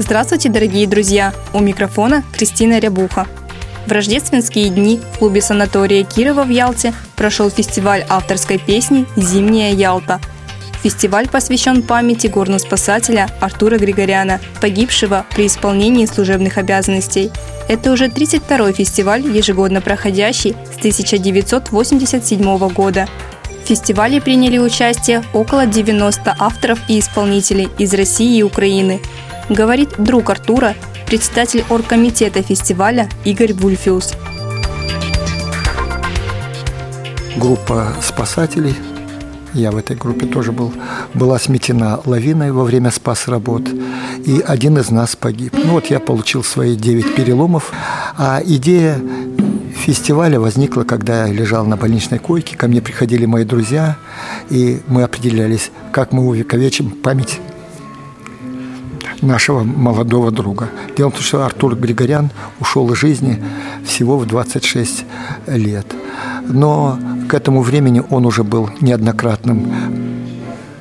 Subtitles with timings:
[0.00, 1.34] Здравствуйте, дорогие друзья!
[1.52, 3.26] У микрофона Кристина Рябуха.
[3.84, 10.20] В рождественские дни в клубе санатория Кирова в Ялте прошел фестиваль авторской песни «Зимняя Ялта».
[10.84, 17.32] Фестиваль посвящен памяти горного спасателя Артура Григоряна, погибшего при исполнении служебных обязанностей.
[17.66, 23.08] Это уже 32-й фестиваль, ежегодно проходящий с 1987 года.
[23.64, 29.00] В фестивале приняли участие около 90 авторов и исполнителей из России и Украины,
[29.48, 30.74] говорит друг Артура,
[31.06, 34.14] председатель оргкомитета фестиваля Игорь Вульфиус.
[37.36, 38.74] Группа спасателей,
[39.54, 40.72] я в этой группе тоже был,
[41.14, 43.62] была сметена лавиной во время спас работ,
[44.24, 45.54] и один из нас погиб.
[45.54, 47.72] Ну вот я получил свои 9 переломов,
[48.16, 49.00] а идея
[49.76, 53.96] фестиваля возникла, когда я лежал на больничной койке, ко мне приходили мои друзья,
[54.50, 57.38] и мы определялись, как мы увековечим память
[59.22, 60.68] нашего молодого друга.
[60.96, 62.30] Дело в том, что Артур Григорян
[62.60, 63.42] ушел из жизни
[63.84, 65.04] всего в 26
[65.46, 65.86] лет.
[66.46, 69.72] Но к этому времени он уже был неоднократным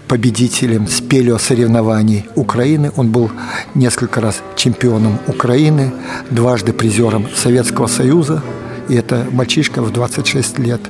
[0.07, 2.91] победителем спелео соревнований Украины.
[2.95, 3.29] Он был
[3.75, 5.91] несколько раз чемпионом Украины,
[6.31, 8.41] дважды призером Советского Союза.
[8.87, 10.81] И это мальчишка в 26 лет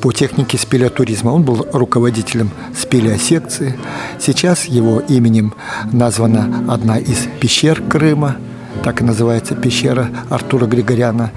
[0.00, 1.30] по технике спелеотуризма.
[1.30, 3.78] Он был руководителем спелеосекции.
[4.18, 5.54] Сейчас его именем
[5.92, 8.36] названа одна из пещер Крыма,
[8.82, 11.30] так и называется пещера Артура Григоряна.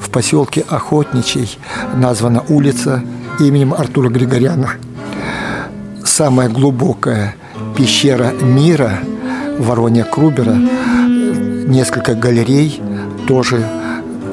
[0.00, 1.58] В поселке Охотничий
[1.96, 3.02] названа улица
[3.40, 4.70] именем Артура Григоряна.
[6.04, 7.36] Самая глубокая
[7.76, 9.00] пещера мира
[9.58, 12.80] Воронья Крубера, несколько галерей,
[13.26, 13.66] тоже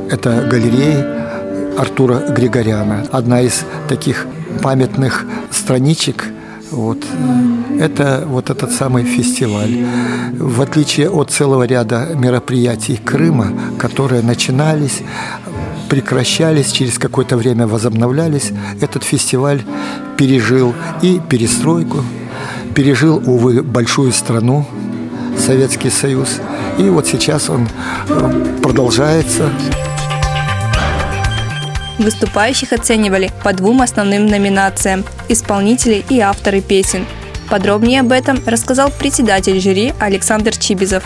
[0.09, 1.25] это галереи
[1.78, 3.08] Артура Григоряна.
[3.12, 4.25] Одна из таких
[4.62, 6.25] памятных страничек
[6.72, 7.06] вот.
[7.80, 9.85] Это вот этот самый фестиваль.
[10.34, 15.02] В отличие от целого ряда мероприятий Крыма, которые начинались,
[15.90, 19.64] прекращались, через какое-то время возобновлялись, этот фестиваль
[20.18, 22.03] пережил и перестройку,
[22.74, 24.66] пережил, увы, большую страну,
[25.38, 26.40] Советский Союз.
[26.78, 27.68] И вот сейчас он
[28.09, 29.50] э, продолжается.
[31.97, 37.06] Выступающих оценивали по двум основным номинациям– исполнители и авторы песен.
[37.50, 41.03] Подробнее об этом рассказал председатель жюри Александр Чибизов.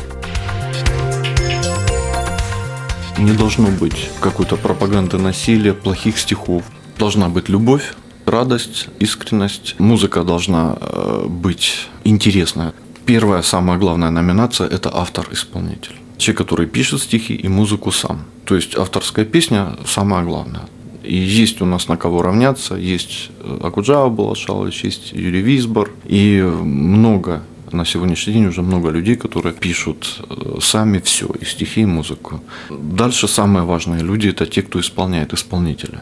[3.17, 6.63] Не должно быть какой-то пропаганды насилия, плохих стихов.
[6.97, 7.93] Должна быть любовь,
[8.25, 9.75] радость, искренность.
[9.79, 12.73] Музыка должна э, быть интересная.
[13.05, 15.95] Первая, самая главная номинация– это автор-исполнитель.
[16.17, 18.25] Человек, который пишет стихи и музыку сам.
[18.45, 20.61] То есть авторская песня– самое главное.
[21.09, 22.75] И есть у нас на кого равняться.
[22.75, 25.89] Есть э, Акуджава Балашалович, есть Юрий Висбор.
[26.05, 31.81] И много на сегодняшний день уже много людей, которые пишут э, сами все, и стихи,
[31.81, 32.41] и музыку.
[32.69, 35.97] Дальше самые важные люди– это те, кто исполняет, исполнители.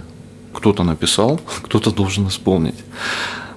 [0.52, 2.76] Кто-то написал, кто-то должен исполнить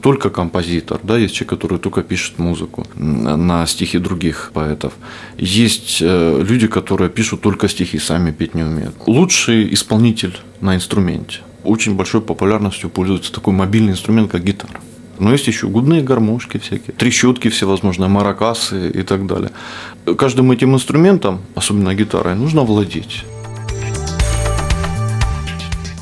[0.00, 4.93] только композитор, да, есть человек, который только пишет музыку на стихи других поэтов.
[5.37, 8.94] Есть э, люди, которые пишут только стихи, сами петь не умеют.
[9.06, 11.41] Лучший исполнитель на инструменте.
[11.65, 14.81] Очень большой популярностью пользуется такой мобильный инструмент, как гитара.
[15.19, 19.50] Но есть еще губные гармошки всякие, трещотки всевозможные, маракасы и так далее.
[20.17, 23.25] Каждым этим инструментом, особенно гитарой, нужно владеть.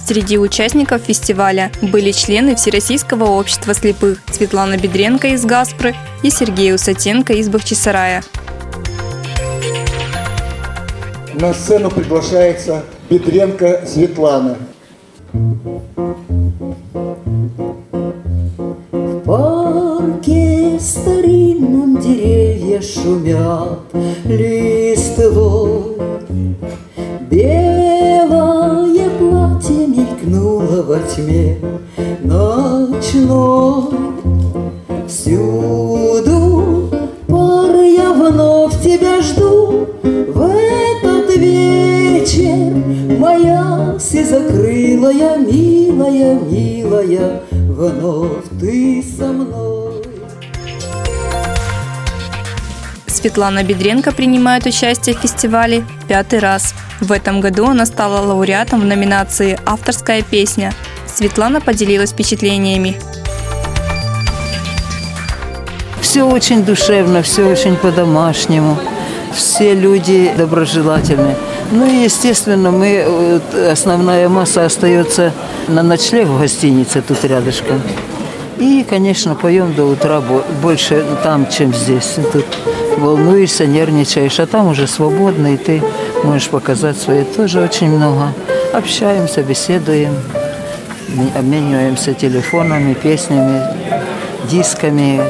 [0.09, 7.35] Среди участников фестиваля были члены Всероссийского общества слепых Светлана Бедренко из «Гаспры» и Сергей Усатенко
[7.35, 8.25] из Бахчисарая.
[11.35, 14.57] На сцену приглашается Бедренко Светлана.
[18.91, 23.81] В парке старинном деревья шумят
[24.25, 25.58] листвой.
[30.79, 31.57] Мелькнуло во тьме
[32.23, 33.99] ночной.
[35.07, 36.91] Всюду
[37.27, 42.75] пар я вновь тебя жду В этот вечер
[43.19, 50.03] моя закрылая, милая, милая Вновь ты со мной.
[53.07, 56.75] Светлана Бедренко принимает участие в фестивале пятый раз.
[57.01, 60.73] В этом году она стала лауреатом в номинации «Авторская песня».
[61.07, 62.99] Светлана поделилась впечатлениями.
[66.01, 68.79] Все очень душевно, все очень по-домашнему.
[69.33, 71.37] Все люди доброжелательны.
[71.71, 73.41] Ну и, естественно, мы,
[73.71, 75.33] основная масса остается
[75.69, 77.81] на ночлег в гостинице тут рядышком.
[78.59, 80.21] И, конечно, поем до утра
[80.63, 82.17] больше там, чем здесь.
[82.33, 82.47] Тут
[82.97, 85.83] волнуешься, нервничаешь, а там уже свободно, и ты
[86.25, 88.33] можешь показать свои тоже очень много.
[88.73, 90.15] Общаемся, беседуем,
[91.37, 93.63] обмениваемся телефонами, песнями,
[94.51, 95.21] дисками,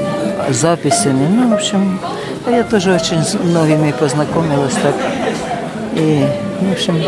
[0.51, 1.27] записями.
[1.29, 2.01] Ну, в общем,
[2.47, 4.95] я тоже очень с многими познакомилась так.
[5.95, 6.27] И,
[6.61, 7.03] в общем,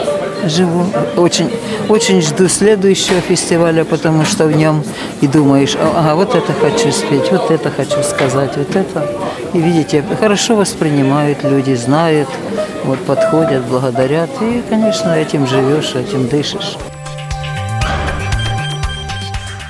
[0.47, 0.87] живу.
[1.17, 1.51] Очень,
[1.89, 4.83] очень жду следующего фестиваля, потому что в нем
[5.21, 9.07] и думаешь, ага, вот это хочу спеть, вот это хочу сказать, вот это.
[9.53, 12.29] И видите, хорошо воспринимают люди, знают,
[12.91, 14.31] вот подходят, благодарят.
[14.43, 16.77] И, конечно, этим живешь, этим дышишь.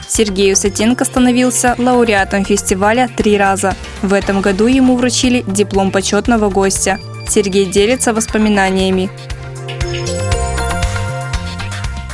[0.08, 3.74] Сергей Усатенко становился лауреатом фестиваля три раза.
[4.02, 6.98] В этом году ему вручили диплом почетного гостя.
[7.28, 9.10] Сергей делится воспоминаниями.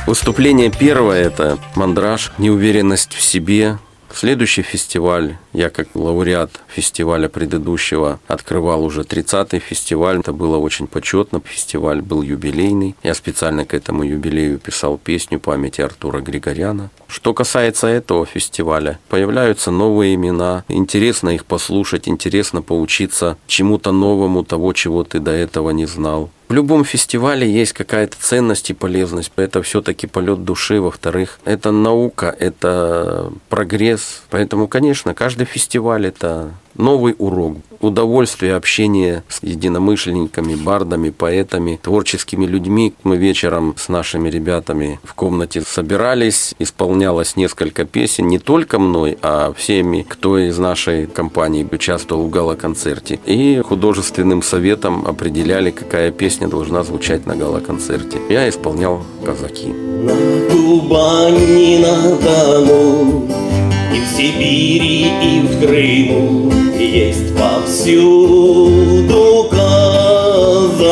[0.05, 3.77] Выступление первое– это мандраж, неуверенность в себе,
[4.19, 10.21] Следующий фестиваль, я как лауреат фестиваля предыдущего открывал уже 30-й фестиваль.
[10.21, 11.39] Это было очень почетно.
[11.45, 12.95] Фестиваль был юбилейный.
[13.03, 16.89] Я специально к этому юбилею писал песню памяти Артура Григоряна.
[17.07, 20.63] Что касается этого фестиваля, появляются новые имена.
[20.67, 26.31] Интересно их послушать, интересно поучиться чему-то новому, того, чего ты до этого не знал.
[26.47, 29.31] В любом фестивале есть какая-то ценность и полезность.
[29.35, 30.79] Это все-таки полет души.
[30.79, 34.23] Во-вторых, это наука, это прогресс.
[34.29, 37.57] Поэтому, конечно, каждый фестиваль это новый урок.
[37.79, 42.93] Удовольствие общения с единомышленниками, бардами, поэтами, творческими людьми.
[43.03, 49.53] Мы вечером с нашими ребятами в комнате собирались, исполнялось несколько песен, не только мной, а
[49.53, 53.19] всеми, кто из нашей компании участвовал в гала-концерте.
[53.25, 58.17] И художественным советом определяли, какая песня должна звучать на гала-концерте.
[58.29, 59.67] Я исполнял «Казаки».
[59.67, 60.15] На
[60.49, 63.46] Кубани, на Дону
[63.93, 70.87] и в Сибири, и в Крыму Есть повсюду казаки.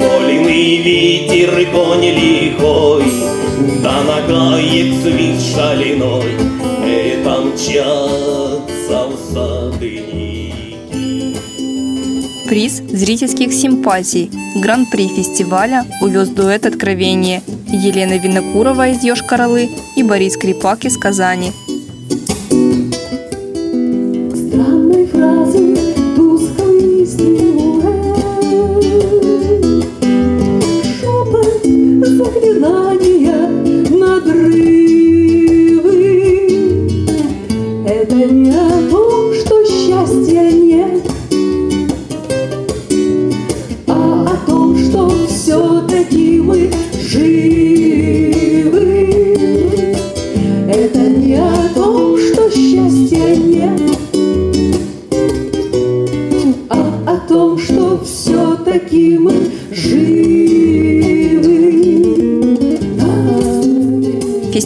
[0.00, 3.04] Вольный ветер, конь лихой
[3.82, 6.34] Да нагаек свист шалиной
[6.86, 10.10] Это мчатся в сады.
[12.48, 14.28] Приз зрительских симпатий.
[14.56, 17.42] Гран-при фестиваля увез дуэт «Откровение»
[17.72, 21.52] Елена Винокурова из Йошкар-Олы и Борис Крипак из Казани.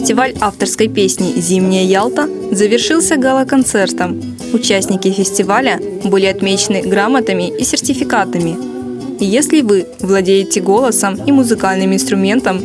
[0.05, 4.21] Фестиваль авторской песни «Зимняя Ялта» завершился гала-концертом.
[4.53, 8.55] Участники фестиваля были отмечены грамотами и сертификатами–
[9.19, 12.61] если вы владеете голосом и музыкальным инструментом,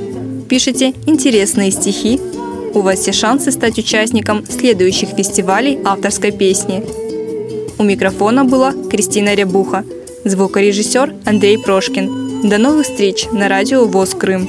[0.48, 2.20] пишете интересные стихи,
[2.74, 6.84] у вас все шансы стать участником следующих фестивалей авторской песни.
[7.78, 9.84] У микрофона была Кристина Рябуха,
[10.24, 12.48] звукорежиссер Андрей Прошкин.
[12.48, 14.48] До новых встреч на радио ВОЗ Крым.